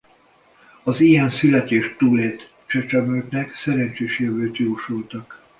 [0.83, 5.39] Az ilyen születést túlélt csecsemőknek szerencsés jövőt jósoltak.